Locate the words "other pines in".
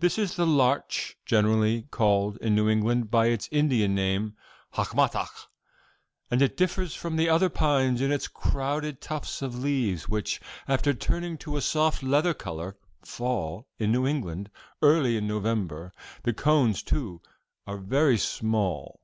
7.28-8.10